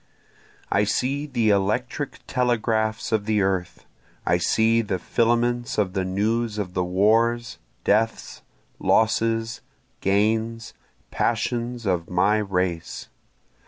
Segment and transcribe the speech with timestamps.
[0.71, 3.85] I see the electric telegraphs of the earth,
[4.25, 8.41] I see the filaments of the news of the wars, deaths,
[8.79, 9.61] losses,
[9.99, 10.73] gains,
[11.11, 13.09] passions, of my race.